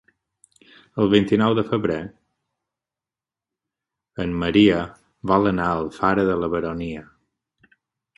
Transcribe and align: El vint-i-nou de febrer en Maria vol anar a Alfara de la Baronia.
El 1.01 1.09
vint-i-nou 1.09 1.55
de 1.57 1.63
febrer 1.67 1.97
en 4.25 4.33
Maria 4.45 4.79
vol 5.33 5.51
anar 5.51 5.67
a 5.75 5.77
Alfara 5.83 6.25
de 6.31 6.39
la 6.45 6.51
Baronia. 6.55 7.05